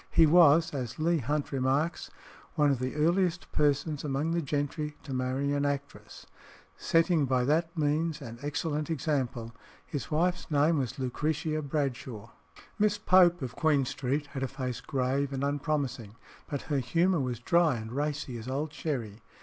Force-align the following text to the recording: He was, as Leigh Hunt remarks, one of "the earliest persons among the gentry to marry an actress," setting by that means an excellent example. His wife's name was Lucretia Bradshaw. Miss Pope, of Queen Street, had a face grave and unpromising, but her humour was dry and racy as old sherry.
He 0.09 0.25
was, 0.25 0.73
as 0.73 0.97
Leigh 0.97 1.19
Hunt 1.19 1.51
remarks, 1.51 2.09
one 2.55 2.71
of 2.71 2.79
"the 2.79 2.95
earliest 2.95 3.51
persons 3.51 4.03
among 4.03 4.31
the 4.31 4.41
gentry 4.41 4.97
to 5.03 5.13
marry 5.13 5.53
an 5.53 5.63
actress," 5.63 6.25
setting 6.75 7.25
by 7.25 7.43
that 7.43 7.77
means 7.77 8.19
an 8.19 8.39
excellent 8.41 8.89
example. 8.89 9.53
His 9.85 10.09
wife's 10.09 10.49
name 10.49 10.79
was 10.79 10.97
Lucretia 10.97 11.61
Bradshaw. 11.61 12.31
Miss 12.79 12.97
Pope, 12.97 13.43
of 13.43 13.55
Queen 13.55 13.85
Street, 13.85 14.25
had 14.33 14.41
a 14.41 14.47
face 14.47 14.81
grave 14.81 15.31
and 15.31 15.43
unpromising, 15.43 16.15
but 16.49 16.63
her 16.63 16.79
humour 16.79 17.19
was 17.19 17.37
dry 17.39 17.75
and 17.75 17.91
racy 17.91 18.39
as 18.39 18.47
old 18.47 18.73
sherry. 18.73 19.21